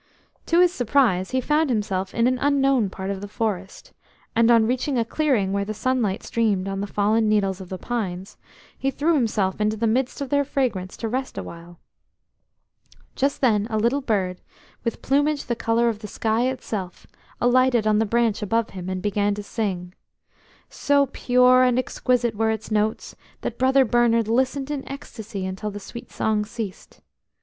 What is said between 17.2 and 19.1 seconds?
alighted on the branch above him, and